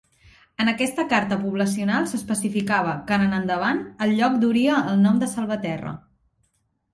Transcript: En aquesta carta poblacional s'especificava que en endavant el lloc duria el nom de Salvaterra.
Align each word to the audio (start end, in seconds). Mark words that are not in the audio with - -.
En 0.63 0.69
aquesta 0.69 1.03
carta 1.09 1.35
poblacional 1.41 2.07
s'especificava 2.13 2.95
que 3.11 3.19
en 3.27 3.37
endavant 3.41 3.83
el 4.07 4.15
lloc 4.21 4.41
duria 4.45 4.81
el 4.95 4.99
nom 5.05 5.21
de 5.27 5.31
Salvaterra. 5.37 5.95